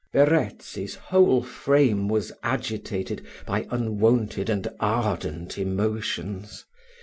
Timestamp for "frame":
1.43-2.07